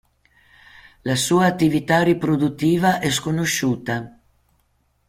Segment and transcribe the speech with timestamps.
[1.03, 4.19] La sua attività riproduttiva è sconosciuta.